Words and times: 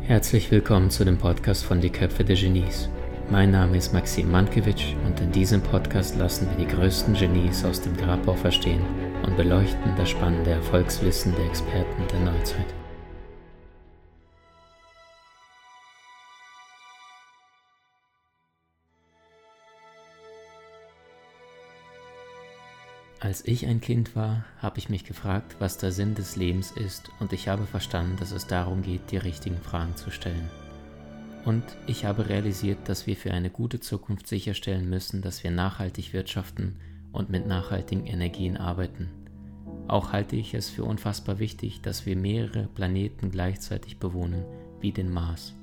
Herzlich 0.00 0.50
willkommen 0.50 0.90
zu 0.90 1.04
dem 1.04 1.18
Podcast 1.18 1.64
von 1.64 1.80
Die 1.80 1.90
Köpfe 1.90 2.24
der 2.24 2.34
Genies. 2.34 2.88
Mein 3.30 3.52
Name 3.52 3.76
ist 3.76 3.92
Maxim 3.92 4.32
Mankewitsch 4.32 4.96
und 5.06 5.20
in 5.20 5.30
diesem 5.30 5.62
Podcast 5.62 6.18
lassen 6.18 6.48
wir 6.50 6.66
die 6.66 6.72
größten 6.74 7.14
Genies 7.14 7.64
aus 7.64 7.80
dem 7.80 7.96
Grabau 7.96 8.34
verstehen 8.34 8.84
und 9.24 9.36
beleuchten 9.36 9.94
das 9.96 10.10
spannende 10.10 10.50
Erfolgswissen 10.50 11.32
der 11.36 11.46
Experten 11.46 12.02
der 12.10 12.32
Neuzeit. 12.32 12.83
Als 23.24 23.42
ich 23.46 23.66
ein 23.66 23.80
Kind 23.80 24.16
war, 24.16 24.44
habe 24.58 24.76
ich 24.76 24.90
mich 24.90 25.04
gefragt, 25.04 25.56
was 25.58 25.78
der 25.78 25.92
Sinn 25.92 26.14
des 26.14 26.36
Lebens 26.36 26.72
ist 26.72 27.10
und 27.20 27.32
ich 27.32 27.48
habe 27.48 27.64
verstanden, 27.64 28.16
dass 28.18 28.32
es 28.32 28.46
darum 28.46 28.82
geht, 28.82 29.10
die 29.10 29.16
richtigen 29.16 29.56
Fragen 29.56 29.96
zu 29.96 30.10
stellen. 30.10 30.50
Und 31.46 31.64
ich 31.86 32.04
habe 32.04 32.28
realisiert, 32.28 32.86
dass 32.86 33.06
wir 33.06 33.16
für 33.16 33.32
eine 33.32 33.48
gute 33.48 33.80
Zukunft 33.80 34.26
sicherstellen 34.26 34.90
müssen, 34.90 35.22
dass 35.22 35.42
wir 35.42 35.50
nachhaltig 35.50 36.12
wirtschaften 36.12 36.76
und 37.12 37.30
mit 37.30 37.46
nachhaltigen 37.46 38.04
Energien 38.04 38.58
arbeiten. 38.58 39.08
Auch 39.88 40.12
halte 40.12 40.36
ich 40.36 40.52
es 40.52 40.68
für 40.68 40.84
unfassbar 40.84 41.38
wichtig, 41.38 41.80
dass 41.80 42.04
wir 42.04 42.16
mehrere 42.16 42.64
Planeten 42.74 43.30
gleichzeitig 43.30 43.96
bewohnen, 43.96 44.44
wie 44.82 44.92
den 44.92 45.10
Mars. 45.10 45.54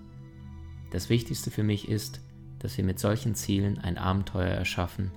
Das 0.89 1.09
Wichtigste 1.09 1.51
für 1.51 1.63
mich 1.63 1.87
ist, 1.87 2.21
dass 2.57 2.75
wir 2.77 2.83
mit 2.83 2.97
solchen 2.97 3.35
Zielen 3.35 3.77
ein 3.77 3.99
Abenteuer 3.99 4.49
erschaffen, 4.49 5.11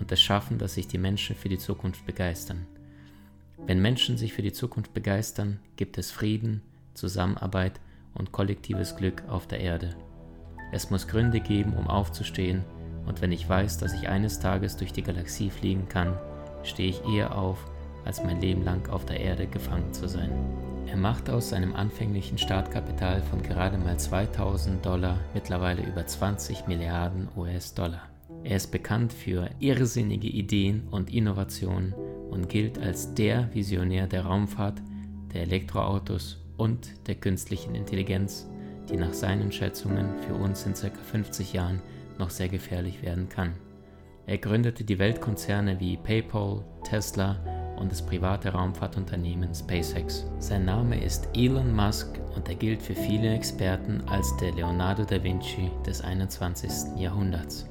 und 0.00 0.10
es 0.12 0.20
schaffen, 0.20 0.58
dass 0.58 0.74
sich 0.74 0.86
die 0.86 0.98
Menschen 0.98 1.36
für 1.36 1.48
die 1.48 1.58
Zukunft 1.58 2.06
begeistern. 2.06 2.66
Wenn 3.66 3.82
Menschen 3.82 4.16
sich 4.16 4.32
für 4.32 4.42
die 4.42 4.52
Zukunft 4.52 4.94
begeistern, 4.94 5.58
gibt 5.76 5.98
es 5.98 6.10
Frieden, 6.10 6.62
Zusammenarbeit 6.94 7.80
und 8.14 8.32
kollektives 8.32 8.96
Glück 8.96 9.22
auf 9.28 9.46
der 9.46 9.60
Erde. 9.60 9.90
Es 10.72 10.90
muss 10.90 11.08
Gründe 11.08 11.40
geben, 11.40 11.74
um 11.74 11.88
aufzustehen, 11.88 12.64
und 13.06 13.22
wenn 13.22 13.32
ich 13.32 13.48
weiß, 13.48 13.78
dass 13.78 13.94
ich 13.94 14.08
eines 14.08 14.38
Tages 14.38 14.76
durch 14.76 14.92
die 14.92 15.02
Galaxie 15.02 15.48
fliegen 15.48 15.88
kann, 15.88 16.18
stehe 16.62 16.90
ich 16.90 17.02
eher 17.06 17.36
auf, 17.38 17.64
als 18.04 18.22
mein 18.22 18.40
Leben 18.40 18.64
lang 18.64 18.88
auf 18.90 19.06
der 19.06 19.20
Erde 19.20 19.46
gefangen 19.46 19.92
zu 19.92 20.08
sein. 20.08 20.30
Er 20.86 20.96
macht 20.96 21.28
aus 21.28 21.50
seinem 21.50 21.74
anfänglichen 21.74 22.38
Startkapital 22.38 23.22
von 23.22 23.42
gerade 23.42 23.78
mal 23.78 23.98
2000 23.98 24.84
Dollar 24.84 25.18
mittlerweile 25.34 25.82
über 25.82 26.06
20 26.06 26.66
Milliarden 26.66 27.28
US-Dollar. 27.36 28.02
Er 28.44 28.56
ist 28.56 28.70
bekannt 28.70 29.12
für 29.12 29.50
irrsinnige 29.58 30.28
Ideen 30.28 30.88
und 30.90 31.12
Innovationen 31.12 31.92
und 32.30 32.48
gilt 32.48 32.78
als 32.78 33.14
der 33.14 33.52
Visionär 33.54 34.06
der 34.06 34.24
Raumfahrt, 34.24 34.80
der 35.32 35.42
Elektroautos 35.42 36.38
und 36.56 37.06
der 37.06 37.16
künstlichen 37.16 37.74
Intelligenz, 37.74 38.46
die 38.88 38.96
nach 38.96 39.12
seinen 39.12 39.52
Schätzungen 39.52 40.18
für 40.26 40.34
uns 40.34 40.64
in 40.66 40.74
ca. 40.74 40.90
50 41.10 41.52
Jahren 41.52 41.80
noch 42.18 42.30
sehr 42.30 42.48
gefährlich 42.48 43.02
werden 43.02 43.28
kann. 43.28 43.52
Er 44.26 44.38
gründete 44.38 44.84
die 44.84 44.98
Weltkonzerne 44.98 45.80
wie 45.80 45.96
PayPal, 45.96 46.64
Tesla 46.84 47.36
und 47.78 47.92
das 47.92 48.04
private 48.04 48.50
Raumfahrtunternehmen 48.50 49.54
SpaceX. 49.54 50.26
Sein 50.38 50.64
Name 50.64 51.02
ist 51.02 51.28
Elon 51.34 51.74
Musk 51.74 52.18
und 52.34 52.48
er 52.48 52.54
gilt 52.54 52.82
für 52.82 52.94
viele 52.94 53.34
Experten 53.34 54.02
als 54.06 54.36
der 54.36 54.52
Leonardo 54.52 55.04
da 55.04 55.22
Vinci 55.22 55.70
des 55.86 56.02
21. 56.02 56.98
Jahrhunderts. 56.98 57.66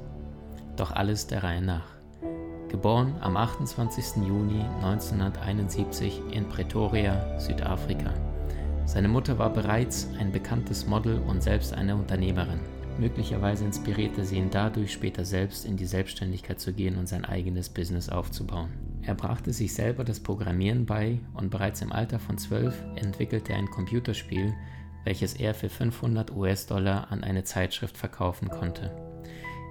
Doch 0.77 0.91
alles 0.91 1.25
der 1.25 1.43
Reihe 1.43 1.61
nach. 1.61 1.87
Geboren 2.69 3.15
am 3.21 3.35
28. 3.35 4.23
Juni 4.27 4.61
1971 4.83 6.21
in 6.31 6.47
Pretoria, 6.47 7.39
Südafrika. 7.39 8.13
Seine 8.85 9.07
Mutter 9.07 9.39
war 9.39 9.49
bereits 9.49 10.07
ein 10.19 10.31
bekanntes 10.31 10.85
Model 10.85 11.19
und 11.27 11.41
selbst 11.41 11.73
eine 11.73 11.95
Unternehmerin. 11.95 12.59
Möglicherweise 12.99 13.65
inspirierte 13.65 14.23
sie 14.23 14.37
ihn 14.37 14.51
dadurch, 14.51 14.93
später 14.93 15.25
selbst 15.25 15.65
in 15.65 15.77
die 15.77 15.85
Selbstständigkeit 15.85 16.59
zu 16.59 16.73
gehen 16.73 16.97
und 16.97 17.09
sein 17.09 17.25
eigenes 17.25 17.69
Business 17.69 18.09
aufzubauen. 18.09 18.69
Er 19.01 19.15
brachte 19.15 19.53
sich 19.53 19.73
selber 19.73 20.03
das 20.03 20.19
Programmieren 20.19 20.85
bei 20.85 21.19
und 21.33 21.49
bereits 21.49 21.81
im 21.81 21.91
Alter 21.91 22.19
von 22.19 22.37
12 22.37 22.83
entwickelte 22.95 23.53
er 23.53 23.59
ein 23.59 23.71
Computerspiel, 23.71 24.53
welches 25.05 25.33
er 25.33 25.55
für 25.55 25.69
500 25.69 26.35
US-Dollar 26.35 27.11
an 27.11 27.23
eine 27.23 27.43
Zeitschrift 27.43 27.97
verkaufen 27.97 28.49
konnte. 28.49 29.06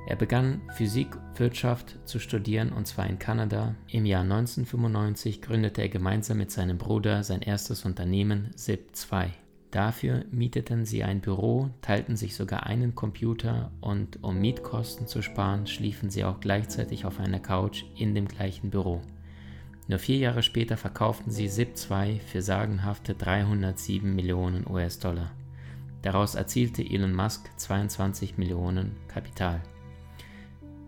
Er 0.08 0.14
begann 0.14 0.62
Physikwirtschaft 0.72 1.96
zu 2.04 2.20
studieren 2.20 2.72
und 2.72 2.86
zwar 2.86 3.08
in 3.08 3.18
Kanada. 3.18 3.74
Im 3.88 4.06
Jahr 4.06 4.22
1995 4.22 5.42
gründete 5.42 5.82
er 5.82 5.88
gemeinsam 5.88 6.38
mit 6.38 6.52
seinem 6.52 6.78
Bruder 6.78 7.24
sein 7.24 7.42
erstes 7.42 7.84
Unternehmen 7.84 8.52
SIP2. 8.56 9.30
Dafür 9.72 10.24
mieteten 10.30 10.84
sie 10.84 11.02
ein 11.02 11.20
Büro, 11.20 11.70
teilten 11.82 12.16
sich 12.16 12.36
sogar 12.36 12.66
einen 12.66 12.94
Computer 12.94 13.72
und 13.80 14.22
um 14.22 14.40
Mietkosten 14.40 15.08
zu 15.08 15.22
sparen, 15.22 15.66
schliefen 15.66 16.08
sie 16.08 16.22
auch 16.22 16.38
gleichzeitig 16.38 17.04
auf 17.04 17.18
einer 17.18 17.40
Couch 17.40 17.84
in 17.96 18.14
dem 18.14 18.28
gleichen 18.28 18.70
Büro. 18.70 19.02
Nur 19.88 19.98
vier 19.98 20.18
Jahre 20.18 20.44
später 20.44 20.76
verkauften 20.76 21.32
sie 21.32 21.48
SIP2 21.48 22.20
für 22.20 22.42
sagenhafte 22.42 23.14
307 23.14 24.14
Millionen 24.14 24.66
US-Dollar. 24.68 25.32
Daraus 26.02 26.36
erzielte 26.36 26.82
Elon 26.82 27.12
Musk 27.12 27.50
22 27.56 28.38
Millionen 28.38 28.94
Kapital. 29.08 29.60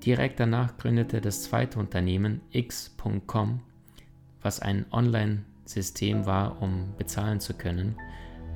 Direkt 0.05 0.39
danach 0.39 0.77
gründete 0.77 1.21
das 1.21 1.43
zweite 1.43 1.79
Unternehmen 1.79 2.41
X.com, 2.53 3.61
was 4.43 4.61
ein 4.61 4.87
Online-System 4.93 6.25
war, 6.25 6.63
um 6.63 6.95
bezahlen 6.97 7.41
zu 7.41 7.55
können. 7.55 7.97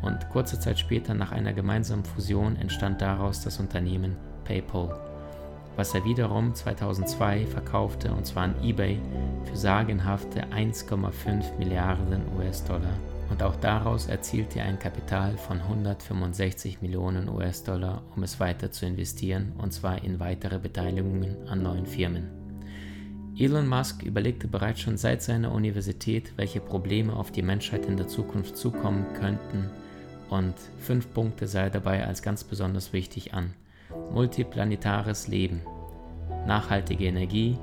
Und 0.02 0.28
kurze 0.30 0.58
Zeit 0.60 0.78
später, 0.78 1.14
nach 1.14 1.32
einer 1.32 1.52
gemeinsamen 1.52 2.04
Fusion, 2.04 2.56
entstand 2.56 3.00
daraus 3.00 3.42
das 3.42 3.58
Unternehmen 3.58 4.16
PayPal, 4.44 4.94
was 5.76 5.94
er 5.94 6.04
wiederum 6.04 6.54
2002 6.54 7.46
verkaufte 7.46 8.12
und 8.12 8.26
zwar 8.26 8.44
an 8.44 8.54
eBay 8.62 9.00
für 9.44 9.56
sagenhafte 9.56 10.44
1,5 10.46 11.58
Milliarden 11.58 12.22
US-Dollar 12.36 12.98
und 13.32 13.42
auch 13.42 13.56
daraus 13.56 14.08
erzielte 14.08 14.58
er 14.58 14.66
ein 14.66 14.78
Kapital 14.78 15.38
von 15.38 15.58
165 15.58 16.82
Millionen 16.82 17.30
US-Dollar, 17.30 18.02
um 18.14 18.22
es 18.22 18.38
weiter 18.40 18.70
zu 18.70 18.84
investieren, 18.84 19.54
und 19.56 19.72
zwar 19.72 20.04
in 20.04 20.20
weitere 20.20 20.58
Beteiligungen 20.58 21.48
an 21.48 21.62
neuen 21.62 21.86
Firmen. 21.86 22.28
Elon 23.34 23.66
Musk 23.66 24.02
überlegte 24.02 24.48
bereits 24.48 24.80
schon 24.80 24.98
seit 24.98 25.22
seiner 25.22 25.50
Universität, 25.52 26.34
welche 26.36 26.60
Probleme 26.60 27.16
auf 27.16 27.32
die 27.32 27.40
Menschheit 27.40 27.86
in 27.86 27.96
der 27.96 28.06
Zukunft 28.06 28.58
zukommen 28.58 29.06
könnten, 29.14 29.70
und 30.28 30.54
fünf 30.78 31.10
Punkte 31.14 31.46
sah 31.46 31.62
er 31.62 31.70
dabei 31.70 32.06
als 32.06 32.20
ganz 32.20 32.44
besonders 32.44 32.92
wichtig 32.92 33.32
an. 33.32 33.54
Multiplanetares 34.12 35.28
Leben, 35.28 35.62
nachhaltige 36.46 37.06
Energie, 37.06 37.56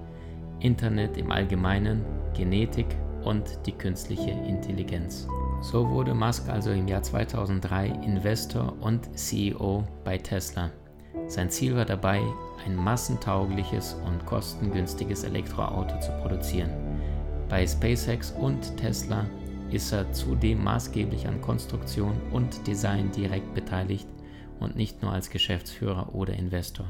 Internet 0.62 1.16
im 1.18 1.32
Allgemeinen, 1.32 2.04
Genetik 2.36 2.88
und 3.24 3.44
die 3.68 3.74
künstliche 3.74 4.32
Intelligenz. 4.32 5.28
So 5.62 5.90
wurde 5.90 6.14
Musk 6.14 6.48
also 6.48 6.72
im 6.72 6.88
Jahr 6.88 7.04
2003 7.04 7.88
Investor 8.06 8.74
und 8.80 9.18
CEO 9.18 9.86
bei 10.06 10.18
Tesla. 10.18 10.72
Sein 11.28 11.50
Ziel 11.50 11.76
war 11.76 11.86
dabei, 11.86 12.22
ein 12.66 12.76
massentaugliches 12.76 13.96
und 14.06 14.26
kostengünstiges 14.26 15.26
Elektroauto 15.26 16.00
zu 16.00 16.12
produzieren. 16.22 16.70
Bei 17.50 17.68
SpaceX 17.68 18.32
und 18.32 18.78
Tesla 18.78 19.26
ist 19.70 19.92
er 19.92 20.12
zudem 20.14 20.64
maßgeblich 20.64 21.28
an 21.28 21.42
Konstruktion 21.42 22.16
und 22.32 22.66
Design 22.66 23.12
direkt 23.12 23.54
beteiligt 23.54 24.08
und 24.62 24.78
nicht 24.78 25.02
nur 25.02 25.12
als 25.12 25.30
Geschäftsführer 25.30 26.16
oder 26.16 26.34
Investor. 26.34 26.88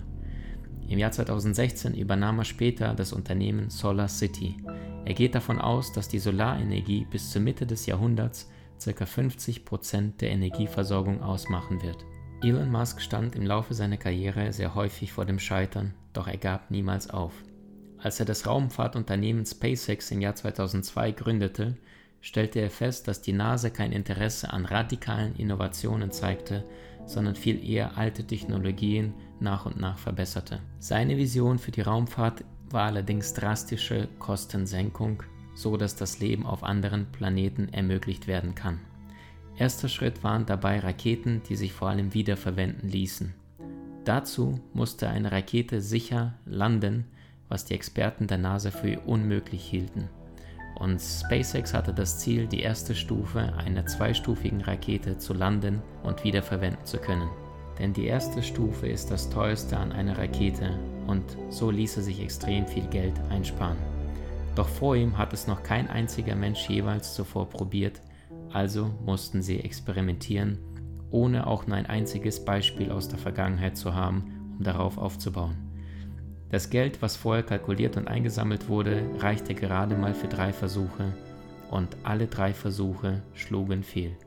Im 0.88 1.00
Jahr 1.00 1.12
2016 1.12 1.96
übernahm 1.96 2.40
er 2.40 2.46
später 2.46 2.94
das 2.94 3.14
Unternehmen 3.14 3.70
Solar 3.70 4.08
City. 4.08 4.58
Er 5.06 5.14
geht 5.14 5.36
davon 5.36 5.60
aus, 5.60 5.92
dass 5.92 6.08
die 6.08 6.20
Solarenergie 6.20 7.06
bis 7.10 7.32
zur 7.32 7.42
Mitte 7.42 7.66
des 7.66 7.86
Jahrhunderts 7.86 8.50
ca. 8.84 9.06
50% 9.06 10.18
der 10.18 10.32
Energieversorgung 10.32 11.22
ausmachen 11.22 11.82
wird. 11.82 12.06
Elon 12.42 12.72
Musk 12.72 13.02
stand 13.02 13.36
im 13.36 13.46
Laufe 13.46 13.74
seiner 13.74 13.98
Karriere 13.98 14.54
sehr 14.54 14.74
häufig 14.76 15.12
vor 15.12 15.26
dem 15.26 15.40
Scheitern, 15.40 15.94
doch 16.14 16.28
er 16.28 16.38
gab 16.38 16.72
niemals 16.72 17.10
auf. 17.10 17.34
Als 17.98 18.20
er 18.20 18.26
das 18.26 18.48
Raumfahrtunternehmen 18.48 19.46
SpaceX 19.46 20.10
im 20.12 20.22
Jahr 20.22 20.36
2002 20.36 21.12
gründete, 21.12 21.76
stellte 22.22 22.60
er 22.60 22.70
fest, 22.70 23.08
dass 23.08 23.22
die 23.22 23.34
NASA 23.34 23.70
kein 23.70 23.92
Interesse 23.92 24.52
an 24.54 24.66
radikalen 24.66 25.36
Innovationen 25.36 26.12
zeigte, 26.12 26.64
sondern 27.06 27.36
viel 27.36 27.64
eher 27.68 27.98
alte 27.98 28.26
Technologien 28.26 29.14
nach 29.40 29.66
und 29.66 29.80
nach 29.80 29.98
verbesserte. 29.98 30.62
Seine 30.80 31.18
Vision 31.18 31.60
für 31.60 31.72
die 31.72 31.82
Raumfahrt 31.82 32.46
war 32.70 32.86
allerdings 32.86 33.34
drastische 33.34 34.08
Kostensenkung, 34.20 35.24
so 35.60 35.76
dass 35.76 35.98
das 35.98 36.20
Leben 36.20 36.46
auf 36.46 36.64
anderen 36.64 37.08
Planeten 37.12 37.68
ermöglicht 37.74 38.28
werden 38.28 38.56
kann. 38.56 38.80
Erster 39.58 39.90
Schritt 39.90 40.24
waren 40.24 40.46
dabei 40.46 40.80
Raketen, 40.80 41.42
die 41.50 41.58
sich 41.58 41.74
vor 41.74 41.90
allem 41.90 42.14
wiederverwenden 42.14 42.88
ließen. 42.88 43.34
Dazu 44.06 44.62
musste 44.74 45.10
eine 45.10 45.34
Rakete 45.34 45.82
sicher 45.82 46.34
landen, 46.46 47.04
was 47.50 47.66
die 47.66 47.74
Experten 47.74 48.28
der 48.28 48.38
NASA 48.38 48.72
für 48.72 49.02
unmöglich 49.02 49.64
hielten. 49.64 50.08
und 50.76 51.02
SpaceX 51.02 51.74
hatte 51.74 51.94
das 51.94 52.20
Ziel, 52.20 52.48
die 52.48 52.62
erste 52.62 52.96
Stufe 52.96 53.54
einer 53.58 53.86
zweistufigen 53.86 54.62
Rakete 54.62 55.18
zu 55.18 55.34
landen 55.34 55.82
und 56.04 56.24
wiederverwenden 56.24 56.86
zu 56.86 57.00
können. 57.00 57.28
Denn 57.78 57.92
die 57.92 58.06
erste 58.06 58.42
Stufe 58.42 58.88
ist 58.88 59.12
das 59.12 59.30
teuerste 59.30 59.76
an 59.76 59.92
einer 59.92 60.18
Rakete 60.18 60.80
und 61.06 61.24
so 61.50 61.70
ließe 61.70 62.02
sich 62.02 62.22
extrem 62.22 62.66
viel 62.66 62.88
Geld 62.88 63.20
einsparen. 63.30 63.99
Doch 64.60 64.68
vor 64.68 64.98
ihm 64.98 65.18
hat 65.18 65.32
es 65.32 65.48
noch 65.48 65.64
kein 65.64 65.88
einziger 65.88 66.36
Mensch 66.36 66.70
jeweils 66.70 67.14
zuvor 67.14 67.50
probiert, 67.50 68.02
also 68.52 68.94
mussten 69.06 69.42
sie 69.42 69.62
experimentieren, 69.62 70.58
ohne 71.12 71.48
auch 71.48 71.66
nur 71.66 71.78
ein 71.78 71.86
einziges 71.86 72.44
Beispiel 72.44 72.92
aus 72.92 73.08
der 73.08 73.20
Vergangenheit 73.20 73.78
zu 73.78 73.96
haben, 73.96 74.58
um 74.58 74.64
darauf 74.66 74.98
aufzubauen. 74.98 75.56
Das 76.50 76.70
Geld, 76.70 77.02
was 77.02 77.16
vorher 77.16 77.44
kalkuliert 77.44 77.96
und 77.96 78.10
eingesammelt 78.10 78.68
wurde, 78.68 79.02
reichte 79.20 79.56
gerade 79.56 79.96
mal 79.96 80.14
für 80.14 80.28
drei 80.28 80.52
Versuche 80.52 81.14
und 81.72 81.96
alle 82.04 82.28
drei 82.28 82.54
Versuche 82.54 83.24
schlugen 83.34 83.82
fehl. 83.82 84.18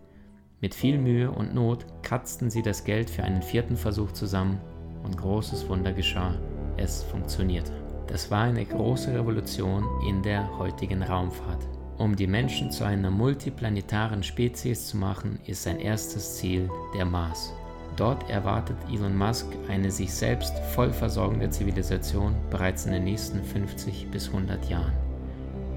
Mit 0.62 0.74
viel 0.74 0.96
Mühe 0.96 1.30
und 1.30 1.54
Not 1.54 1.84
kratzten 2.02 2.48
sie 2.48 2.62
das 2.62 2.84
Geld 2.84 3.10
für 3.10 3.22
einen 3.22 3.42
vierten 3.42 3.76
Versuch 3.76 4.12
zusammen 4.12 4.58
und 5.04 5.18
großes 5.18 5.68
Wunder 5.68 5.92
geschah, 5.92 6.38
es 6.78 7.02
funktionierte. 7.02 7.81
Das 8.06 8.30
war 8.30 8.42
eine 8.42 8.64
große 8.64 9.14
Revolution 9.14 9.84
in 10.08 10.22
der 10.22 10.58
heutigen 10.58 11.02
Raumfahrt. 11.02 11.66
Um 11.98 12.16
die 12.16 12.26
Menschen 12.26 12.70
zu 12.70 12.84
einer 12.84 13.10
multiplanetaren 13.10 14.22
Spezies 14.22 14.88
zu 14.88 14.96
machen, 14.96 15.38
ist 15.46 15.62
sein 15.62 15.78
erstes 15.78 16.36
Ziel 16.36 16.68
der 16.94 17.04
Mars. 17.04 17.52
Dort 17.96 18.28
erwartet 18.30 18.76
Elon 18.90 19.16
Musk 19.16 19.46
eine 19.68 19.90
sich 19.90 20.12
selbst 20.12 20.58
voll 20.74 20.92
versorgende 20.92 21.50
Zivilisation 21.50 22.34
bereits 22.50 22.86
in 22.86 22.92
den 22.92 23.04
nächsten 23.04 23.44
50 23.44 24.08
bis 24.10 24.28
100 24.28 24.68
Jahren. 24.68 24.92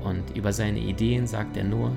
Und 0.02 0.36
über 0.36 0.54
seine 0.54 0.80
Ideen 0.80 1.28
sagt 1.28 1.58
er 1.58 1.66
nur, 1.66 1.92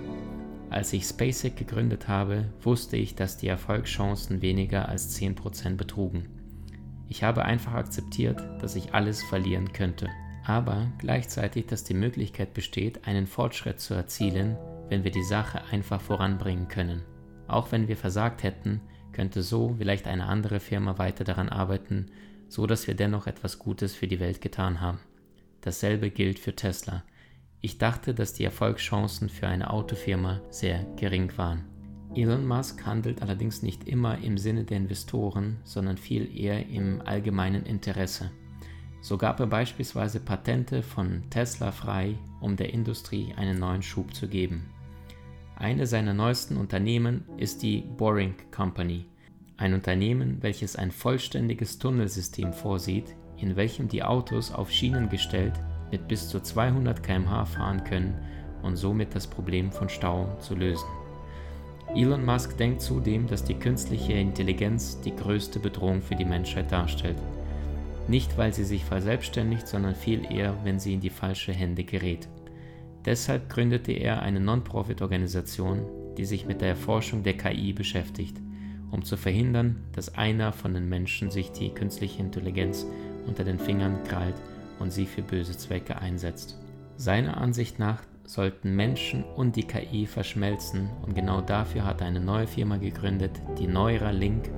als 0.70 0.92
ich 0.92 1.04
SpaceX 1.04 1.56
gegründet 1.56 2.08
habe, 2.08 2.44
wusste 2.62 2.96
ich, 2.96 3.14
dass 3.14 3.36
die 3.36 3.48
Erfolgschancen 3.48 4.42
weniger 4.42 4.88
als 4.88 5.18
10% 5.18 5.76
betrugen. 5.76 6.26
Ich 7.08 7.22
habe 7.22 7.44
einfach 7.44 7.72
akzeptiert, 7.72 8.42
dass 8.60 8.76
ich 8.76 8.94
alles 8.94 9.22
verlieren 9.22 9.72
könnte, 9.72 10.10
aber 10.44 10.92
gleichzeitig, 10.98 11.66
dass 11.66 11.84
die 11.84 11.94
Möglichkeit 11.94 12.52
besteht, 12.54 13.06
einen 13.06 13.26
Fortschritt 13.26 13.80
zu 13.80 13.94
erzielen, 13.94 14.56
wenn 14.88 15.04
wir 15.04 15.10
die 15.10 15.24
Sache 15.24 15.62
einfach 15.70 16.00
voranbringen 16.00 16.68
können. 16.68 17.02
Auch 17.46 17.72
wenn 17.72 17.88
wir 17.88 17.96
versagt 17.96 18.42
hätten, 18.42 18.80
könnte 19.12 19.42
so 19.42 19.74
vielleicht 19.78 20.06
eine 20.06 20.26
andere 20.26 20.60
Firma 20.60 20.98
weiter 20.98 21.24
daran 21.24 21.48
arbeiten, 21.48 22.06
so 22.48 22.66
dass 22.66 22.86
wir 22.86 22.94
dennoch 22.94 23.26
etwas 23.26 23.58
Gutes 23.58 23.94
für 23.94 24.06
die 24.06 24.20
Welt 24.20 24.40
getan 24.40 24.80
haben. 24.80 25.00
Dasselbe 25.62 26.10
gilt 26.10 26.38
für 26.38 26.54
Tesla. 26.54 27.02
Ich 27.60 27.78
dachte, 27.78 28.14
dass 28.14 28.34
die 28.34 28.44
Erfolgschancen 28.44 29.28
für 29.28 29.48
eine 29.48 29.70
Autofirma 29.70 30.40
sehr 30.50 30.84
gering 30.96 31.36
waren. 31.36 31.64
Elon 32.14 32.46
Musk 32.46 32.84
handelt 32.86 33.22
allerdings 33.22 33.62
nicht 33.62 33.86
immer 33.86 34.18
im 34.18 34.38
Sinne 34.38 34.64
der 34.64 34.78
Investoren, 34.78 35.58
sondern 35.64 35.98
viel 35.98 36.36
eher 36.36 36.68
im 36.68 37.02
allgemeinen 37.04 37.64
Interesse. 37.64 38.30
So 39.00 39.16
gab 39.16 39.38
er 39.40 39.46
beispielsweise 39.46 40.18
Patente 40.18 40.82
von 40.82 41.22
Tesla 41.30 41.70
frei, 41.70 42.16
um 42.40 42.56
der 42.56 42.72
Industrie 42.72 43.32
einen 43.36 43.58
neuen 43.58 43.82
Schub 43.82 44.14
zu 44.14 44.26
geben. 44.26 44.66
Eine 45.56 45.86
seiner 45.86 46.14
neuesten 46.14 46.56
Unternehmen 46.56 47.24
ist 47.36 47.62
die 47.62 47.80
Boring 47.80 48.34
Company, 48.50 49.06
ein 49.56 49.74
Unternehmen, 49.74 50.38
welches 50.40 50.76
ein 50.76 50.90
vollständiges 50.90 51.78
Tunnelsystem 51.78 52.52
vorsieht, 52.52 53.14
in 53.36 53.56
welchem 53.56 53.88
die 53.88 54.02
Autos 54.02 54.52
auf 54.52 54.70
Schienen 54.70 55.08
gestellt 55.08 55.54
mit 55.90 56.08
bis 56.08 56.28
zu 56.28 56.40
200 56.40 57.02
km/h 57.02 57.44
fahren 57.46 57.84
können 57.84 58.14
und 58.62 58.76
somit 58.76 59.14
das 59.14 59.26
Problem 59.26 59.70
von 59.70 59.88
Stau 59.88 60.36
zu 60.40 60.54
lösen. 60.54 60.88
Elon 61.94 62.24
Musk 62.24 62.56
denkt 62.58 62.82
zudem, 62.82 63.26
dass 63.26 63.44
die 63.44 63.54
künstliche 63.54 64.12
Intelligenz 64.12 65.00
die 65.00 65.16
größte 65.16 65.58
Bedrohung 65.58 66.02
für 66.02 66.16
die 66.16 66.24
Menschheit 66.24 66.70
darstellt. 66.70 67.16
Nicht, 68.08 68.36
weil 68.36 68.52
sie 68.52 68.64
sich 68.64 68.84
verselbstständigt, 68.84 69.66
sondern 69.66 69.94
viel 69.94 70.30
eher, 70.30 70.54
wenn 70.64 70.78
sie 70.78 70.94
in 70.94 71.00
die 71.00 71.10
falsche 71.10 71.52
Hände 71.52 71.84
gerät. 71.84 72.28
Deshalb 73.04 73.48
gründete 73.48 73.92
er 73.92 74.22
eine 74.22 74.40
Non-Profit-Organisation, 74.40 75.80
die 76.18 76.24
sich 76.26 76.46
mit 76.46 76.60
der 76.60 76.68
Erforschung 76.68 77.22
der 77.22 77.36
KI 77.36 77.72
beschäftigt, 77.72 78.38
um 78.90 79.04
zu 79.04 79.16
verhindern, 79.16 79.84
dass 79.92 80.14
einer 80.14 80.52
von 80.52 80.74
den 80.74 80.88
Menschen 80.88 81.30
sich 81.30 81.52
die 81.52 81.70
künstliche 81.70 82.20
Intelligenz 82.20 82.86
unter 83.26 83.44
den 83.44 83.58
Fingern 83.58 84.02
krallt 84.04 84.36
und 84.78 84.92
sie 84.92 85.06
für 85.06 85.22
böse 85.22 85.56
Zwecke 85.56 85.98
einsetzt. 85.98 86.58
Seiner 86.96 87.38
Ansicht 87.38 87.78
nach 87.78 88.02
sollten 88.28 88.76
Menschen 88.76 89.24
und 89.24 89.56
die 89.56 89.64
KI 89.64 90.06
verschmelzen 90.06 90.90
und 91.02 91.14
genau 91.14 91.40
dafür 91.40 91.84
hat 91.84 92.00
er 92.00 92.08
eine 92.08 92.20
neue 92.20 92.46
Firma 92.46 92.76
gegründet, 92.76 93.32
die 93.58 93.66
Neuralink. 93.66 94.50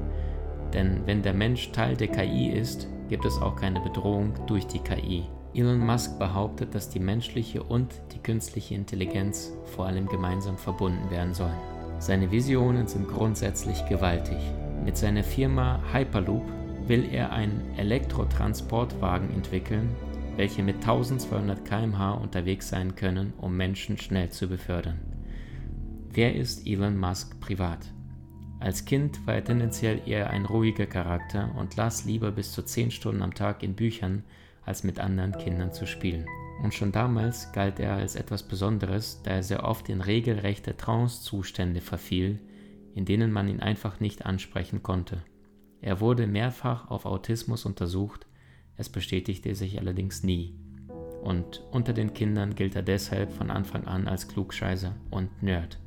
Denn 0.75 1.03
wenn 1.07 1.23
der 1.23 1.35
Mensch 1.35 1.71
Teil 1.73 1.97
der 1.97 2.09
KI 2.09 2.51
ist, 2.51 2.89
gibt 3.09 3.25
es 3.25 3.41
auch 3.41 3.57
keine 3.57 3.81
Bedrohung 3.81 4.35
durch 4.47 4.67
die 4.67 4.81
KI. 4.81 5.25
Elon 5.55 5.85
Musk 5.85 6.19
behauptet, 6.19 6.75
dass 6.75 6.91
die 6.91 7.01
menschliche 7.01 7.63
und 7.63 7.93
die 8.13 8.19
künstliche 8.19 8.75
Intelligenz 8.75 9.53
vor 9.65 9.87
allem 9.87 10.07
gemeinsam 10.07 10.57
verbunden 10.57 11.11
werden 11.11 11.35
sollen. 11.35 11.59
Seine 11.99 12.31
Visionen 12.31 12.87
sind 12.87 13.09
grundsätzlich 13.09 13.85
gewaltig. 13.89 14.39
Mit 14.85 14.97
seiner 14.97 15.25
Firma 15.25 15.81
Hyperloop 15.93 16.45
will 16.87 17.05
er 17.13 17.33
einen 17.33 17.63
Elektrotransportwagen 17.77 19.33
entwickeln, 19.35 19.95
welche 20.41 20.63
mit 20.63 20.77
1200 20.77 21.67
km/h 21.67 22.13
unterwegs 22.13 22.71
sein 22.71 22.97
können, 22.97 23.35
um 23.37 23.59
Menschen 23.59 23.99
schnell 23.99 24.31
zu 24.31 24.49
befördern. 24.49 24.99
Wer 26.09 26.35
ist 26.35 26.67
Elon 26.67 26.97
Musk 26.97 27.39
privat? 27.41 27.93
Als 28.59 28.87
Kind 28.87 29.27
war 29.27 29.35
er 29.35 29.45
tendenziell 29.45 30.01
eher 30.07 30.31
ein 30.31 30.47
ruhiger 30.47 30.87
Charakter 30.87 31.55
und 31.59 31.77
las 31.77 32.07
lieber 32.07 32.31
bis 32.31 32.53
zu 32.53 32.63
10 32.63 32.91
Stunden 32.91 33.21
am 33.21 33.35
Tag 33.35 33.63
in 33.63 33.75
Büchern, 33.75 34.25
als 34.65 34.83
mit 34.83 34.99
anderen 34.99 35.37
Kindern 35.37 35.75
zu 35.75 35.87
spielen. 35.87 36.25
Und 36.63 36.73
schon 36.73 36.91
damals 36.91 37.53
galt 37.53 37.79
er 37.79 37.97
als 37.97 38.15
etwas 38.15 38.43
Besonderes, 38.43 39.21
da 39.23 39.33
er 39.33 39.43
sehr 39.43 39.65
oft 39.65 39.91
in 39.91 40.01
regelrechte 40.01 40.75
Trance-Zustände 40.75 41.83
verfiel, 41.83 42.41
in 42.95 43.05
denen 43.05 43.31
man 43.31 43.47
ihn 43.47 43.61
einfach 43.61 44.01
nicht 44.01 44.25
ansprechen 44.25 44.83
konnte. 44.83 45.23
Er 45.83 46.01
wurde 46.01 46.27
mehrfach 46.27 46.91
auf 46.91 47.05
Autismus 47.05 47.67
untersucht, 47.67 48.27
es 48.77 48.89
bestätigte 48.89 49.55
sich 49.55 49.79
allerdings 49.79 50.23
nie. 50.23 50.55
Und 51.23 51.63
unter 51.71 51.93
den 51.93 52.15
Kindern 52.15 52.55
gilt 52.55 52.77
er 52.77 52.83
deshalb 52.83 53.33
von 53.33 53.51
Anfang 53.51 53.87
an 53.87 54.09
als 54.09 54.29
Klugscheißer 54.29 54.95
und 55.11 55.43
Nerd. 55.43 55.79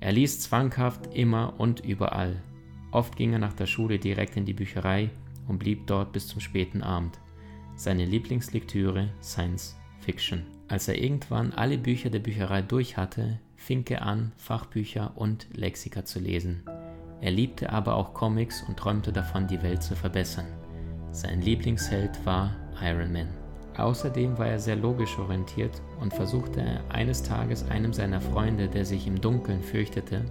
Er 0.00 0.12
liest 0.12 0.42
zwanghaft 0.42 1.14
immer 1.14 1.54
und 1.58 1.84
überall. 1.84 2.42
Oft 2.90 3.16
ging 3.16 3.32
er 3.32 3.38
nach 3.38 3.52
der 3.52 3.66
Schule 3.66 3.98
direkt 3.98 4.36
in 4.36 4.44
die 4.44 4.54
Bücherei 4.54 5.10
und 5.48 5.58
blieb 5.58 5.86
dort 5.86 6.12
bis 6.12 6.26
zum 6.26 6.40
späten 6.40 6.82
Abend 6.82 7.18
seine 7.76 8.04
Lieblingslektüre 8.04 9.08
Science 9.22 9.76
Fiction. 10.00 10.46
Als 10.68 10.88
er 10.88 11.00
irgendwann 11.00 11.52
alle 11.52 11.78
Bücher 11.78 12.10
der 12.10 12.20
Bücherei 12.20 12.62
durch 12.62 12.96
hatte, 12.96 13.38
fing 13.56 13.84
er 13.88 14.02
an, 14.02 14.32
Fachbücher 14.36 15.12
und 15.16 15.46
Lexika 15.54 16.04
zu 16.04 16.18
lesen. 16.18 16.62
Er 17.20 17.30
liebte 17.30 17.70
aber 17.70 17.94
auch 17.96 18.14
Comics 18.14 18.62
und 18.62 18.76
träumte 18.76 19.12
davon, 19.12 19.46
die 19.46 19.62
Welt 19.62 19.82
zu 19.82 19.94
verbessern. 19.94 20.46
Sein 21.12 21.42
Lieblingsheld 21.42 22.24
war 22.24 22.56
Iron 22.82 23.12
Man. 23.12 23.28
Außerdem 23.76 24.38
war 24.38 24.48
er 24.48 24.58
sehr 24.58 24.76
logisch 24.76 25.18
orientiert 25.18 25.82
und 26.00 26.14
versuchte 26.14 26.80
eines 26.88 27.22
Tages 27.22 27.68
einem 27.68 27.92
seiner 27.92 28.20
Freunde, 28.20 28.66
der 28.66 28.86
sich 28.86 29.06
im 29.06 29.20
Dunkeln 29.20 29.62
fürchtete, 29.62 30.24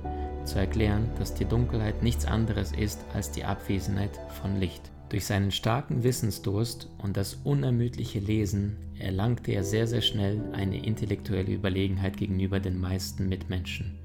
zu 0.44 0.58
erklären, 0.58 1.08
dass 1.20 1.36
die 1.36 1.46
Dunkelheit 1.46 2.02
nichts 2.02 2.26
anderes 2.26 2.72
ist 2.72 3.06
als 3.14 3.30
die 3.30 3.46
Abwesenheit 3.46 4.20
von 4.42 4.60
Licht. 4.60 4.92
Durch 5.10 5.26
seinen 5.26 5.52
starken 5.52 6.04
Wissensdurst 6.04 6.90
und 6.98 7.16
das 7.16 7.36
unermüdliche 7.44 8.20
Lesen 8.20 8.78
erlangte 8.98 9.52
er 9.52 9.64
sehr, 9.64 9.86
sehr 9.86 10.02
schnell 10.02 10.42
eine 10.54 10.84
intellektuelle 10.84 11.52
Überlegenheit 11.52 12.18
gegenüber 12.18 12.60
den 12.60 12.80
meisten 12.80 13.30
Mitmenschen. 13.30 14.00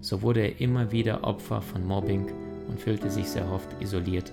So 0.00 0.22
wurde 0.22 0.42
er 0.42 0.60
immer 0.60 0.92
wieder 0.92 1.24
Opfer 1.24 1.60
von 1.60 1.84
Mobbing 1.84 2.26
und 2.68 2.78
fühlte 2.78 3.10
sich 3.10 3.26
sehr 3.26 3.50
oft 3.50 3.68
isoliert 3.82 4.32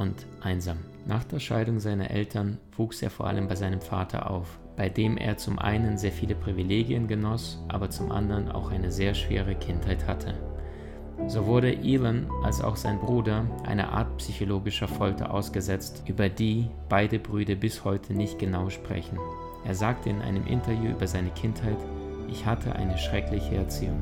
und 0.00 0.26
einsam. 0.40 0.78
Nach 1.06 1.24
der 1.24 1.38
Scheidung 1.38 1.78
seiner 1.78 2.10
Eltern 2.10 2.58
wuchs 2.76 3.02
er 3.02 3.10
vor 3.10 3.26
allem 3.26 3.48
bei 3.48 3.54
seinem 3.54 3.82
Vater 3.82 4.30
auf, 4.30 4.58
bei 4.76 4.88
dem 4.88 5.18
er 5.18 5.36
zum 5.36 5.58
einen 5.58 5.98
sehr 5.98 6.10
viele 6.10 6.34
Privilegien 6.34 7.06
genoss, 7.06 7.62
aber 7.68 7.90
zum 7.90 8.10
anderen 8.10 8.50
auch 8.50 8.70
eine 8.70 8.90
sehr 8.90 9.14
schwere 9.14 9.54
Kindheit 9.54 10.06
hatte. 10.06 10.34
So 11.26 11.44
wurde 11.46 11.76
Elon 11.76 12.30
als 12.42 12.62
auch 12.62 12.76
sein 12.76 12.98
Bruder 12.98 13.44
einer 13.66 13.92
Art 13.92 14.16
psychologischer 14.16 14.88
Folter 14.88 15.34
ausgesetzt, 15.34 16.02
über 16.06 16.30
die 16.30 16.70
beide 16.88 17.18
Brüder 17.18 17.56
bis 17.56 17.84
heute 17.84 18.14
nicht 18.14 18.38
genau 18.38 18.70
sprechen. 18.70 19.18
Er 19.66 19.74
sagte 19.74 20.08
in 20.08 20.22
einem 20.22 20.46
Interview 20.46 20.92
über 20.92 21.06
seine 21.06 21.30
Kindheit, 21.30 21.76
ich 22.30 22.46
hatte 22.46 22.74
eine 22.74 22.96
schreckliche 22.96 23.56
Erziehung. 23.56 24.00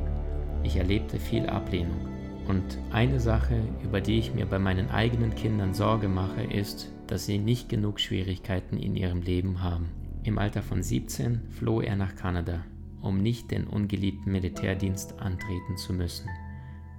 Ich 0.63 0.77
erlebte 0.77 1.19
viel 1.19 1.49
Ablehnung. 1.49 2.18
Und 2.49 2.79
eine 2.91 3.21
Sache, 3.21 3.61
über 3.85 4.01
die 4.01 4.19
ich 4.19 4.35
mir 4.35 4.47
bei 4.47 4.59
meinen 4.59 4.91
eigenen 4.91 5.35
Kindern 5.35 5.75
Sorge 5.75 6.09
mache, 6.09 6.43
ist, 6.43 6.91
dass 7.07 7.27
sie 7.27 7.39
nicht 7.39 7.69
genug 7.69 8.01
Schwierigkeiten 8.01 8.79
in 8.79 8.97
ihrem 8.97 9.21
Leben 9.21 9.63
haben. 9.63 9.91
Im 10.25 10.39
Alter 10.39 10.63
von 10.63 10.83
17 10.83 11.43
floh 11.51 11.83
er 11.83 11.97
nach 11.97 12.17
Kanada. 12.17 12.65
um 13.01 13.23
nicht 13.23 13.53
den 13.53 13.67
ungeliebten 13.67 14.33
Militärdienst 14.33 15.21
antreten 15.21 15.77
zu 15.77 15.93
müssen. 15.93 16.29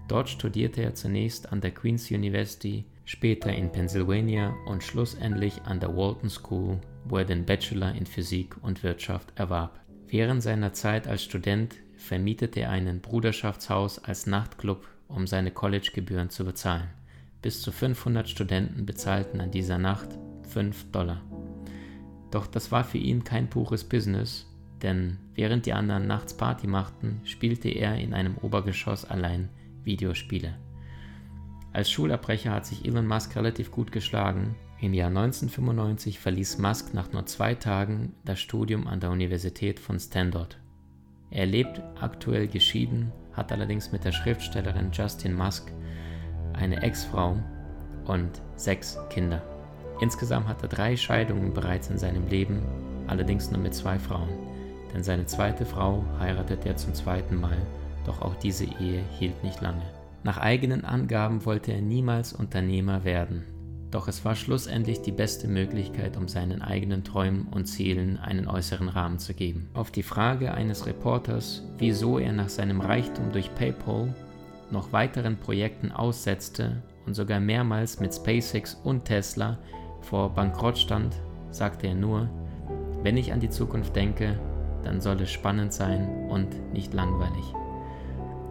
Dort 0.07 0.29
studierte 0.29 0.81
er 0.81 0.95
zunächst 0.95 1.51
an 1.51 1.61
der 1.61 1.71
Queen's 1.71 2.09
University, 2.09 2.85
später 3.05 3.51
in 3.53 3.71
Pennsylvania 3.71 4.55
und 4.65 4.83
schlussendlich 4.83 5.61
an 5.63 5.79
der 5.79 5.95
Walton 5.95 6.29
School, 6.29 6.79
wo 7.05 7.17
er 7.17 7.25
den 7.25 7.45
Bachelor 7.45 7.93
in 7.95 8.05
Physik 8.05 8.55
und 8.61 8.81
Wirtschaft 8.81 9.33
erwarb. 9.35 9.79
Während 10.07 10.41
seiner 10.41 10.73
Zeit 10.73 11.07
als 11.07 11.23
Student 11.23 11.75
vermietete 11.95 12.61
er 12.61 12.71
einen 12.71 13.01
Bruderschaftshaus 13.01 13.99
als 13.99 14.25
Nachtclub, 14.25 14.87
um 15.09 15.27
seine 15.27 15.51
Collegegebühren 15.51 16.29
zu 16.29 16.45
bezahlen. 16.45 16.87
Bis 17.41 17.61
zu 17.61 17.71
500 17.71 18.29
Studenten 18.29 18.85
bezahlten 18.85 19.41
an 19.41 19.51
dieser 19.51 19.77
Nacht 19.77 20.09
5 20.49 20.91
Dollar. 20.91 21.21
Doch 22.31 22.47
das 22.47 22.71
war 22.71 22.83
für 22.83 22.97
ihn 22.97 23.23
kein 23.23 23.49
pures 23.49 23.83
Business, 23.83 24.45
denn 24.81 25.17
während 25.35 25.65
die 25.65 25.73
anderen 25.73 26.07
nachts 26.07 26.35
Party 26.35 26.67
machten, 26.67 27.21
spielte 27.25 27.69
er 27.69 27.95
in 27.97 28.13
einem 28.13 28.37
Obergeschoss 28.37 29.05
allein 29.05 29.49
Videospiele. 29.83 30.55
Als 31.73 31.91
Schulabbrecher 31.91 32.51
hat 32.51 32.65
sich 32.65 32.85
Elon 32.85 33.07
Musk 33.07 33.35
relativ 33.35 33.71
gut 33.71 33.91
geschlagen. 33.91 34.55
Im 34.81 34.93
Jahr 34.93 35.09
1995 35.09 36.19
verließ 36.19 36.57
Musk 36.57 36.93
nach 36.93 37.11
nur 37.11 37.25
zwei 37.25 37.55
Tagen 37.55 38.13
das 38.25 38.39
Studium 38.39 38.87
an 38.87 38.99
der 38.99 39.11
Universität 39.11 39.79
von 39.79 39.99
Stanford. 39.99 40.57
Er 41.31 41.45
lebt 41.45 41.81
aktuell 41.99 42.47
geschieden, 42.47 43.11
hat 43.39 43.51
allerdings 43.51 43.91
mit 43.91 44.03
der 44.03 44.11
Schriftstellerin 44.11 44.91
Justin 44.91 45.33
Musk 45.33 45.71
eine 46.53 46.81
Ex-Frau 46.83 47.37
und 48.05 48.29
sechs 48.55 48.97
Kinder. 49.09 49.41
Insgesamt 50.01 50.47
hat 50.47 50.61
er 50.61 50.69
drei 50.69 50.95
Scheidungen 50.95 51.53
bereits 51.53 51.89
in 51.89 51.97
seinem 51.97 52.27
Leben, 52.27 52.61
allerdings 53.07 53.49
nur 53.49 53.61
mit 53.61 53.73
zwei 53.73 53.97
Frauen, 53.97 54.29
denn 54.93 55.03
seine 55.03 55.25
zweite 55.25 55.65
Frau 55.65 56.03
heiratet 56.19 56.65
er 56.65 56.75
zum 56.75 56.93
zweiten 56.93 57.39
Mal, 57.39 57.57
doch 58.05 58.21
auch 58.21 58.35
diese 58.35 58.65
Ehe 58.65 59.01
hielt 59.17 59.43
nicht 59.43 59.61
lange. 59.61 59.81
Nach 60.23 60.37
eigenen 60.37 60.83
Angaben 60.83 61.45
wollte 61.45 61.71
er 61.71 61.81
niemals 61.81 62.33
Unternehmer 62.33 63.03
werden, 63.03 63.45
doch 63.91 64.07
es 64.07 64.23
war 64.23 64.35
schlussendlich 64.35 65.01
die 65.01 65.11
beste 65.11 65.47
Möglichkeit, 65.47 66.15
um 66.15 66.27
seinen 66.27 66.61
eigenen 66.61 67.03
Träumen 67.03 67.47
und 67.49 67.65
Zielen 67.65 68.17
einen 68.17 68.47
äußeren 68.47 68.89
Rahmen 68.89 69.17
zu 69.17 69.33
geben. 69.33 69.69
Auf 69.73 69.91
die 69.91 70.03
Frage 70.03 70.53
eines 70.53 70.85
Reporters, 70.85 71.63
wieso 71.77 72.19
er 72.19 72.33
nach 72.33 72.49
seinem 72.49 72.81
Reichtum 72.81 73.31
durch 73.31 73.53
PayPal 73.55 74.13
noch 74.71 74.93
weiteren 74.93 75.37
Projekten 75.37 75.91
aussetzte 75.91 76.83
und 77.07 77.15
sogar 77.15 77.39
mehrmals 77.39 77.99
mit 77.99 78.13
SpaceX 78.13 78.75
und 78.83 79.05
Tesla 79.05 79.57
vor 80.01 80.29
Bankrott 80.29 80.77
stand, 80.77 81.15
sagte 81.49 81.87
er 81.87 81.95
nur, 81.95 82.29
wenn 83.01 83.17
ich 83.17 83.33
an 83.33 83.39
die 83.39 83.49
Zukunft 83.49 83.95
denke, 83.95 84.39
dann 84.83 85.01
soll 85.01 85.19
es 85.21 85.31
spannend 85.31 85.73
sein 85.73 86.27
und 86.29 86.73
nicht 86.73 86.93
langweilig. 86.93 87.53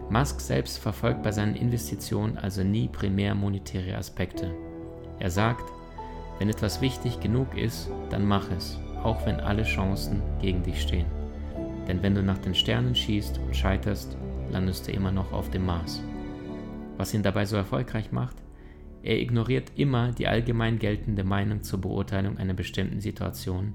Musk 0.09 0.41
selbst 0.41 0.79
verfolgt 0.79 1.23
bei 1.23 1.31
seinen 1.31 1.55
Investitionen 1.55 2.37
also 2.37 2.63
nie 2.63 2.87
primär 2.87 3.35
monetäre 3.35 3.95
Aspekte. 3.95 4.51
Er 5.19 5.29
sagt, 5.29 5.63
wenn 6.39 6.49
etwas 6.49 6.81
wichtig 6.81 7.19
genug 7.19 7.57
ist, 7.57 7.89
dann 8.09 8.25
mach 8.25 8.49
es, 8.51 8.79
auch 9.03 9.25
wenn 9.25 9.39
alle 9.39 9.63
Chancen 9.63 10.21
gegen 10.41 10.63
dich 10.63 10.81
stehen. 10.81 11.07
Denn 11.87 12.01
wenn 12.01 12.15
du 12.15 12.23
nach 12.23 12.37
den 12.37 12.55
Sternen 12.55 12.95
schießt 12.95 13.39
und 13.39 13.55
scheiterst, 13.55 14.17
landest 14.51 14.87
du 14.87 14.91
immer 14.91 15.11
noch 15.11 15.31
auf 15.33 15.49
dem 15.49 15.65
Mars. 15.65 16.01
Was 16.97 17.13
ihn 17.13 17.23
dabei 17.23 17.45
so 17.45 17.55
erfolgreich 17.55 18.11
macht? 18.11 18.37
Er 19.01 19.19
ignoriert 19.19 19.71
immer 19.75 20.11
die 20.11 20.27
allgemein 20.27 20.79
geltende 20.79 21.23
Meinung 21.23 21.63
zur 21.63 21.79
Beurteilung 21.79 22.37
einer 22.37 22.53
bestimmten 22.53 22.99
Situation 22.99 23.73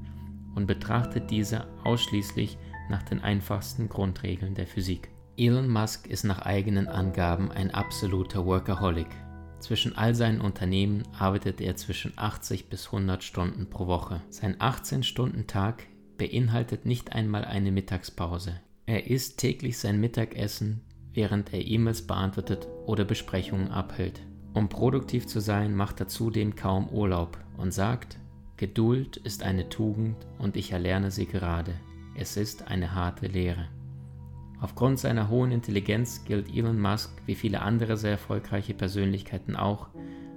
und 0.55 0.67
betrachtet 0.67 1.31
diese 1.31 1.67
ausschließlich 1.83 2.59
nach 2.91 3.03
den 3.03 3.23
einfachsten 3.23 3.89
Grundregeln 3.89 4.55
der 4.55 4.67
Physik. 4.67 5.09
Elon 5.37 5.69
Musk 5.69 6.07
ist 6.07 6.25
nach 6.25 6.43
eigenen 6.43 6.87
Angaben 6.87 7.51
ein 7.51 7.73
absoluter 7.73 8.47
Workaholic. 8.47 9.09
Zwischen 9.65 9.97
all 9.97 10.15
seinen 10.15 10.43
Unternehmen 10.43 11.05
arbeitet 11.19 11.59
er 11.63 11.75
zwischen 11.75 12.13
80 12.17 12.69
bis 12.69 12.85
100 12.85 13.25
Stunden 13.25 13.71
pro 13.71 13.87
Woche. 13.87 14.21
Sein 14.29 14.57
18-Stunden-Tag 14.57 15.87
beinhaltet 16.19 16.85
nicht 16.85 17.15
einmal 17.15 17.47
eine 17.47 17.73
Mittagspause. 17.73 18.61
Er 18.85 19.07
isst 19.07 19.39
täglich 19.39 19.79
sein 19.79 19.99
Mittagessen, 19.99 20.83
während 21.15 21.55
er 21.55 21.67
E-Mails 21.67 22.07
beantwortet 22.07 22.69
oder 22.85 23.07
Besprechungen 23.07 23.69
abhält. 23.69 24.21
Um 24.53 24.69
produktiv 24.69 25.27
zu 25.27 25.41
sein, 25.41 25.75
macht 25.75 25.99
er 25.99 26.09
zudem 26.09 26.57
kaum 26.57 26.91
Urlaub 26.91 27.39
und 27.57 27.73
sagt, 27.73 28.19
Geduld 28.59 29.17
ist 29.17 29.43
eine 29.43 29.71
Tugend 29.71 30.27
und 30.39 30.59
ich 30.59 30.73
erlerne 30.73 31.11
sie 31.11 31.25
gerade. 31.25 31.73
Es 32.15 32.37
ist 32.37 32.69
eine 32.69 32.95
harte 32.95 33.29
Lehre. 33.29 33.71
Aufgrund 34.61 34.99
seiner 34.99 35.29
hohen 35.29 35.51
Intelligenz 35.51 36.25
gilt 36.25 36.55
Elon 36.55 36.81
Musk, 36.81 37.11
wie 37.27 37.35
viele 37.35 37.63
andere 37.63 37.97
sehr 37.97 38.13
erfolgreiche 38.13 38.75
Persönlichkeiten 38.75 39.57
auch, 39.57 39.89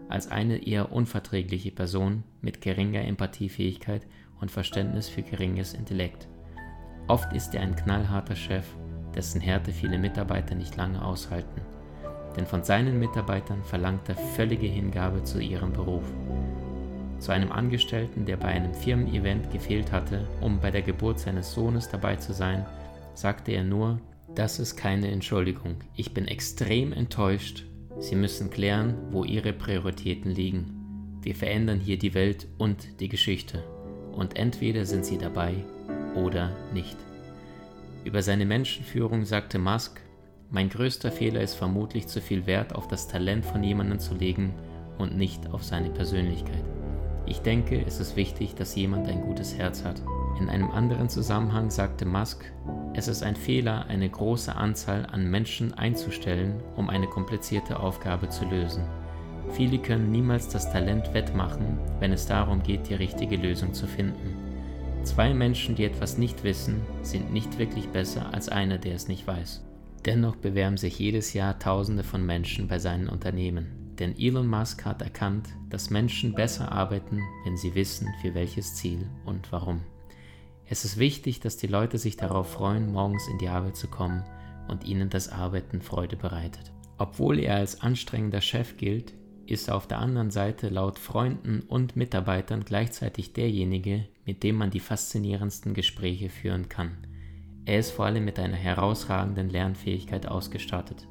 als 0.10 0.30
eine 0.30 0.66
eher 0.66 0.92
unverträgliche 0.92 1.72
Person 1.72 2.24
mit 2.42 2.62
geringer 2.62 3.02
Empathiefähigkeit 3.02 4.08
und 4.40 4.52
Verständnis 4.52 5.10
für 5.10 5.22
geringes 5.22 5.74
Intellekt. 5.74 6.28
Oft 7.08 7.32
ist 7.34 7.56
er 7.56 7.62
ein 7.62 7.76
knallharter 7.76 8.36
Chef, 8.36 8.66
dessen 9.16 9.42
Härte 9.42 9.72
viele 9.72 9.98
Mitarbeiter 9.98 10.56
nicht 10.56 10.76
lange 10.76 11.04
aushalten 11.04 11.62
denn 12.38 12.46
von 12.46 12.64
seinen 12.64 13.00
Mitarbeitern 13.00 13.64
verlangt 13.64 14.08
er 14.08 14.16
völlige 14.16 14.68
Hingabe 14.68 15.24
zu 15.24 15.40
ihrem 15.40 15.74
Beruf. 15.74 16.04
Zu 17.18 17.32
einem 17.32 17.52
Angestellten, 17.52 18.26
der 18.26 18.38
bei 18.38 18.50
einem 18.50 18.76
Firmen-Event 18.76 19.52
gefehlt 19.52 19.92
hatte, 19.92 20.28
um 20.40 20.60
bei 20.60 20.70
der 20.70 20.84
Geburt 20.84 21.20
seines 21.20 21.52
Sohnes 21.52 21.90
dabei 21.90 22.16
zu 22.16 22.32
sein, 22.32 22.64
sagte 23.18 23.52
er 23.52 23.64
nur, 23.64 24.00
das 24.36 24.60
ist 24.60 24.76
keine 24.76 25.10
Entschuldigung, 25.10 25.78
ich 25.96 26.14
bin 26.14 26.28
extrem 26.28 26.94
enttäuscht, 26.94 27.66
Sie 28.00 28.16
müssen 28.16 28.52
klären, 28.52 28.94
wo 29.10 29.24
Ihre 29.24 29.54
Prioritäten 29.54 30.30
liegen. 30.30 31.18
Wir 31.24 31.34
verändern 31.34 31.80
hier 31.80 31.98
die 31.98 32.14
Welt 32.14 32.48
und 32.60 33.00
die 33.00 33.10
Geschichte, 33.10 33.64
und 34.12 34.38
entweder 34.38 34.86
sind 34.86 35.04
Sie 35.04 35.18
dabei 35.18 35.56
oder 36.14 36.56
nicht. 36.76 36.96
Über 38.04 38.22
seine 38.22 38.46
Menschenführung 38.46 39.26
sagte 39.26 39.58
Musk, 39.58 40.00
mein 40.52 40.70
größter 40.70 41.12
Fehler 41.12 41.42
ist 41.42 41.56
vermutlich 41.56 42.08
zu 42.08 42.22
viel 42.22 42.46
Wert 42.46 42.76
auf 42.76 42.88
das 42.88 43.08
Talent 43.08 43.46
von 43.46 43.64
jemandem 43.64 43.98
zu 43.98 44.14
legen 44.14 44.54
und 45.00 45.18
nicht 45.18 45.52
auf 45.52 45.64
seine 45.64 45.90
Persönlichkeit. 45.90 46.64
Ich 47.26 47.40
denke, 47.40 47.84
es 47.86 48.00
ist 48.00 48.16
wichtig, 48.16 48.56
dass 48.56 48.76
jemand 48.76 49.08
ein 49.08 49.22
gutes 49.22 49.58
Herz 49.58 49.84
hat. 49.84 50.02
In 50.40 50.50
einem 50.50 50.72
anderen 50.72 51.10
Zusammenhang 51.10 51.70
sagte 51.70 52.06
Musk, 52.06 52.46
es 52.98 53.08
ist 53.08 53.22
ein 53.22 53.36
Fehler, 53.36 53.86
eine 53.90 54.10
große 54.10 54.56
Anzahl 54.56 55.06
an 55.12 55.30
Menschen 55.30 55.72
einzustellen, 55.76 56.64
um 56.76 56.90
eine 56.90 57.06
komplizierte 57.06 57.80
Aufgabe 57.80 58.28
zu 58.30 58.44
lösen. 58.46 58.84
Viele 59.52 59.78
können 59.78 60.12
niemals 60.12 60.50
das 60.50 60.72
Talent 60.72 61.14
wettmachen, 61.14 61.78
wenn 62.00 62.12
es 62.12 62.26
darum 62.26 62.64
geht, 62.64 62.90
die 62.90 62.96
richtige 62.96 63.36
Lösung 63.36 63.76
zu 63.76 63.86
finden. 63.86 64.36
Zwei 65.04 65.32
Menschen, 65.36 65.76
die 65.76 65.86
etwas 65.86 66.18
nicht 66.18 66.44
wissen, 66.44 66.82
sind 67.04 67.32
nicht 67.32 67.60
wirklich 67.60 67.88
besser 67.90 68.34
als 68.34 68.50
einer, 68.50 68.80
der 68.80 68.96
es 68.96 69.08
nicht 69.08 69.28
weiß. 69.28 69.64
Dennoch 70.04 70.36
bewerben 70.36 70.78
sich 70.78 70.98
jedes 70.98 71.34
Jahr 71.34 71.60
Tausende 71.60 72.04
von 72.04 72.26
Menschen 72.26 72.68
bei 72.68 72.80
seinen 72.80 73.10
Unternehmen. 73.10 73.94
Denn 74.00 74.18
Elon 74.18 74.48
Musk 74.48 74.86
hat 74.86 75.04
erkannt, 75.04 75.50
dass 75.70 75.92
Menschen 75.92 76.34
besser 76.34 76.72
arbeiten, 76.72 77.22
wenn 77.46 77.58
sie 77.58 77.76
wissen, 77.76 78.08
für 78.22 78.34
welches 78.34 78.74
Ziel 78.74 79.08
und 79.24 79.52
warum. 79.52 79.82
Es 80.70 80.84
ist 80.84 80.98
wichtig, 80.98 81.40
dass 81.40 81.58
die 81.58 81.68
Leute 81.68 81.98
sich 81.98 82.18
darauf 82.18 82.52
freuen, 82.52 82.92
morgens 82.92 83.28
in 83.30 83.38
die 83.38 83.48
Arbeit 83.48 83.78
zu 83.78 83.88
kommen 83.88 84.24
und 84.68 84.84
ihnen 84.84 85.10
das 85.10 85.30
Arbeiten 85.30 85.82
Freude 85.82 86.18
bereitet. 86.18 86.74
Obwohl 86.98 87.40
er 87.40 87.56
als 87.56 87.82
anstrengender 87.82 88.42
Chef 88.42 88.76
gilt, 88.78 89.14
ist 89.46 89.70
er 89.70 89.76
auf 89.76 89.88
der 89.88 90.00
anderen 90.00 90.30
Seite 90.30 90.68
laut 90.68 91.00
Freunden 91.00 91.62
und 91.62 91.96
Mitarbeitern 91.96 92.66
gleichzeitig 92.66 93.32
derjenige, 93.32 94.06
mit 94.26 94.44
dem 94.44 94.56
man 94.56 94.72
die 94.72 94.82
faszinierendsten 94.82 95.74
Gespräche 95.74 96.30
führen 96.30 96.68
kann. 96.68 96.98
Er 97.64 97.80
ist 97.80 97.92
vor 97.92 98.06
allem 98.06 98.26
mit 98.26 98.40
einer 98.40 98.58
herausragenden 98.58 99.50
Lernfähigkeit 99.50 100.28
ausgestattet. 100.28 101.08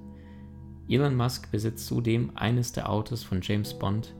Elon 0.88 1.16
Musk 1.16 1.50
besitzt 1.50 1.86
zudem 1.86 2.32
eines 2.36 2.72
der 2.72 2.90
Autos 2.90 3.24
von 3.24 3.40
James 3.42 3.74
Bond 3.78 4.14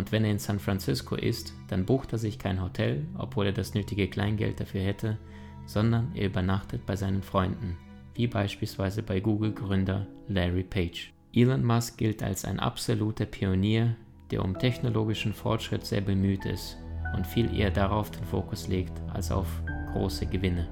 und 0.00 0.12
wenn 0.12 0.24
er 0.24 0.30
in 0.30 0.38
San 0.38 0.58
Francisco 0.58 1.14
ist, 1.14 1.52
dann 1.68 1.84
bucht 1.84 2.12
er 2.12 2.18
sich 2.18 2.38
kein 2.38 2.62
Hotel, 2.62 3.04
obwohl 3.18 3.44
er 3.44 3.52
das 3.52 3.74
nötige 3.74 4.08
Kleingeld 4.08 4.58
dafür 4.58 4.80
hätte, 4.80 5.18
sondern 5.66 6.12
er 6.14 6.28
übernachtet 6.28 6.86
bei 6.86 6.96
seinen 6.96 7.22
Freunden, 7.22 7.76
wie 8.14 8.26
beispielsweise 8.26 9.02
bei 9.02 9.20
Google-Gründer 9.20 10.06
Larry 10.26 10.62
Page. 10.62 11.12
Elon 11.34 11.62
Musk 11.62 11.98
gilt 11.98 12.22
als 12.22 12.46
ein 12.46 12.60
absoluter 12.60 13.26
Pionier, 13.26 13.94
der 14.30 14.42
um 14.42 14.58
technologischen 14.58 15.34
Fortschritt 15.34 15.84
sehr 15.84 16.00
bemüht 16.00 16.46
ist 16.46 16.78
und 17.14 17.26
viel 17.26 17.54
eher 17.54 17.70
darauf 17.70 18.10
den 18.10 18.24
Fokus 18.24 18.68
legt 18.68 18.98
als 19.12 19.30
auf 19.30 19.48
große 19.92 20.24
Gewinne. 20.24 20.66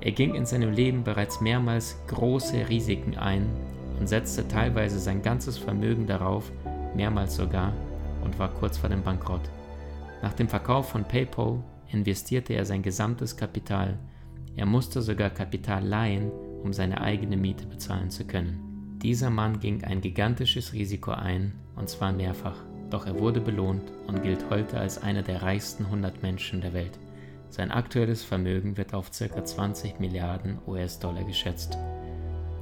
Er 0.00 0.10
ging 0.10 0.34
in 0.34 0.46
seinem 0.46 0.72
Leben 0.72 1.04
bereits 1.04 1.40
mehrmals 1.40 1.96
große 2.08 2.68
Risiken 2.68 3.16
ein 3.16 3.46
und 4.00 4.08
setzte 4.08 4.48
teilweise 4.48 4.98
sein 4.98 5.22
ganzes 5.22 5.58
Vermögen 5.58 6.08
darauf, 6.08 6.50
mehrmals 6.96 7.36
sogar, 7.36 7.72
und 8.22 8.38
war 8.38 8.48
kurz 8.48 8.78
vor 8.78 8.88
dem 8.88 9.02
Bankrott. 9.02 9.50
Nach 10.22 10.32
dem 10.32 10.48
Verkauf 10.48 10.88
von 10.88 11.04
PayPal 11.04 11.62
investierte 11.88 12.54
er 12.54 12.64
sein 12.64 12.82
gesamtes 12.82 13.36
Kapital 13.36 13.98
Er 14.56 14.66
musste 14.66 15.02
sogar 15.02 15.30
Kapital 15.30 15.84
leihen, 15.84 16.30
um 16.62 16.72
seine 16.72 17.00
eigene 17.00 17.36
Miete 17.36 17.66
bezahlen 17.66 18.10
zu 18.10 18.24
können. 18.24 18.98
Dieser 19.02 19.30
Mann 19.30 19.58
ging 19.58 19.82
ein 19.84 20.00
gigantisches 20.00 20.72
Risiko 20.72 21.10
ein, 21.10 21.54
und 21.74 21.88
zwar 21.88 22.12
mehrfach, 22.12 22.56
doch 22.90 23.06
er 23.06 23.18
wurde 23.18 23.40
belohnt 23.40 23.90
und 24.06 24.22
gilt 24.22 24.48
heute 24.50 24.78
als 24.78 25.02
einer 25.02 25.22
der 25.22 25.42
reichsten 25.42 25.86
100 25.86 26.22
Menschen 26.22 26.60
der 26.60 26.72
Welt. 26.72 26.98
Sein 27.48 27.70
aktuelles 27.70 28.22
Vermögen 28.22 28.76
wird 28.76 28.94
auf 28.94 29.10
ca. 29.10 29.44
20 29.44 29.98
Milliarden 29.98 30.58
US-Dollar 30.66 31.24
geschätzt. 31.24 31.76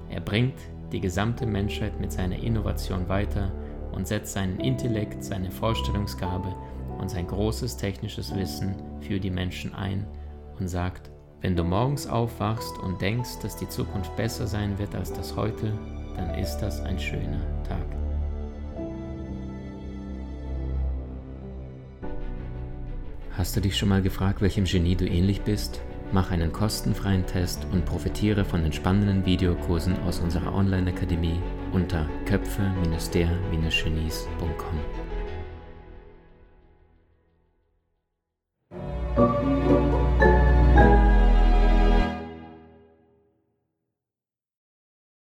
Er 0.09 0.21
bringt 0.21 0.59
die 0.93 1.01
gesamte 1.01 1.47
Menschheit 1.47 2.01
mit 2.01 2.11
seiner 2.11 2.43
Innovation 2.43 3.09
weiter 3.09 3.53
und 3.93 4.07
setzt 4.07 4.33
seinen 4.33 4.61
Intellekt, 4.61 5.25
seine 5.25 5.51
Vorstellungsgabe 5.51 6.55
und 6.99 7.11
sein 7.11 7.27
großes 7.27 7.77
technisches 7.77 8.35
Wissen 8.35 8.75
für 9.01 9.19
die 9.19 9.31
Menschen 9.31 9.75
ein 9.75 10.07
und 10.59 10.69
sagt, 10.69 11.11
wenn 11.41 11.57
du 11.57 11.65
morgens 11.65 12.07
aufwachst 12.07 12.79
und 12.79 13.01
denkst, 13.01 13.39
dass 13.43 13.57
die 13.57 13.69
Zukunft 13.69 14.15
besser 14.17 14.47
sein 14.47 14.79
wird 14.79 14.95
als 14.95 15.13
das 15.13 15.35
heute, 15.37 15.73
dann 16.17 16.35
ist 16.35 16.59
das 16.59 16.83
ein 16.83 16.99
schöner 16.99 17.41
Tag. 17.67 17.87
Hast 23.33 23.57
du 23.57 23.61
dich 23.63 23.79
schon 23.79 23.89
mal 23.89 24.03
gefragt, 24.03 24.43
welchem 24.43 24.65
Genie 24.65 24.97
du 24.97 25.09
ähnlich 25.09 25.41
bist? 25.41 25.81
Mach 26.13 26.31
einen 26.31 26.53
kostenfreien 26.53 27.25
Test 27.25 27.67
und 27.73 27.87
profitiere 27.87 28.45
von 28.45 28.63
den 28.63 28.73
spannenden 28.73 29.25
Videokursen 29.25 29.99
aus 30.03 30.19
unserer 30.19 30.55
Online-Akademie 30.55 31.41
unter 31.73 32.07
köpfe-der-genies.com. 32.27 35.10